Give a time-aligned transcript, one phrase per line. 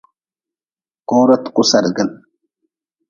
[1.09, 2.09] Kowra tuku sadgin.